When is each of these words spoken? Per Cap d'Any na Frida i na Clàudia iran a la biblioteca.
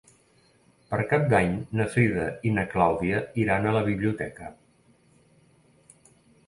Per 0.93 0.97
Cap 1.11 1.27
d'Any 1.33 1.51
na 1.81 1.87
Frida 1.97 2.25
i 2.51 2.55
na 2.57 2.65
Clàudia 2.73 3.21
iran 3.45 3.69
a 3.69 3.75
la 3.79 3.87
biblioteca. 3.93 4.53